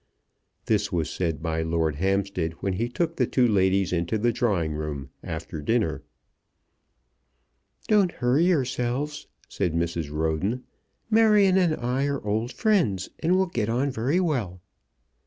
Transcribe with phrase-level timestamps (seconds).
[0.65, 4.73] This was said by Lord Hampstead when he took the two ladies into the drawing
[4.73, 6.01] room after dinner.
[7.87, 10.11] "Don't hurry yourselves," said Mrs.
[10.11, 10.63] Roden.
[11.11, 14.59] "Marion and I are old friends, and will get on very well."